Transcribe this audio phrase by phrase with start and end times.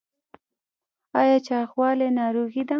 [1.19, 2.69] ایا چاغوالی ناروغي ده؟